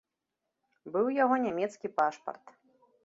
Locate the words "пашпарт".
2.01-2.45